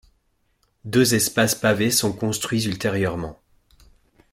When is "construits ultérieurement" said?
2.11-3.39